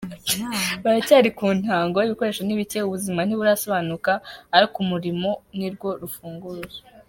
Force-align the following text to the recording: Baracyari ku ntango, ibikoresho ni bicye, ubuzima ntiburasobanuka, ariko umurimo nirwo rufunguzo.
Baracyari 0.83 1.29
ku 1.37 1.47
ntango, 1.61 1.97
ibikoresho 2.01 2.41
ni 2.43 2.57
bicye, 2.59 2.79
ubuzima 2.83 3.19
ntiburasobanuka, 3.23 4.13
ariko 4.55 4.75
umurimo 4.83 5.29
nirwo 5.57 5.89
rufunguzo. 6.01 6.79